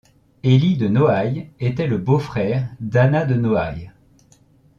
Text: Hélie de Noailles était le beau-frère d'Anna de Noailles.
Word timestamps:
Hélie 0.41 0.77
de 0.77 0.87
Noailles 0.87 1.51
était 1.59 1.85
le 1.85 1.99
beau-frère 1.99 2.67
d'Anna 2.79 3.23
de 3.23 3.35
Noailles. 3.35 3.91